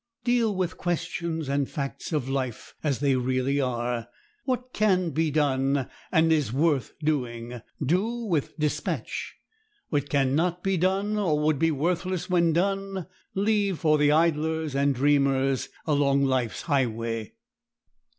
[0.23, 4.07] Deal with questions and facts of life as they really are.
[4.45, 9.35] What can be done, and is worth doing, do with dispatch;
[9.89, 14.75] what can not be done, or would be worthless when done, leave for the idlers
[14.75, 17.33] and dreamers along life's highway.